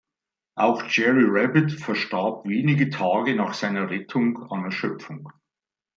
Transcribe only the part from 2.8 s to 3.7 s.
Tage nach